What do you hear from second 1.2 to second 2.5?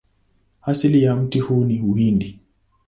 huu ni Uhindi.